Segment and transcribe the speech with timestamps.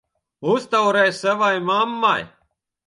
[0.53, 2.21] Uztaurē savai mammai!